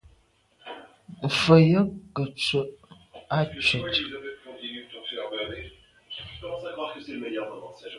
[1.27, 2.61] Mfen yag ke ntswe
[3.35, 3.95] à ntshwèt.